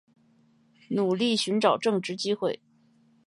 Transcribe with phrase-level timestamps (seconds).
[0.89, 2.59] 努力寻找正职机会